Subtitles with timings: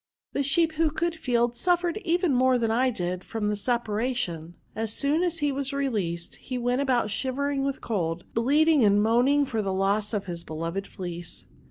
[0.33, 3.97] The sheep, who could feel, suf^ fered even more than I did from the separ
[4.01, 9.03] ation^ As soon as he was released, he went about shivering with cold, bleating and
[9.03, 11.45] moaning for the loss of his beloved fleece.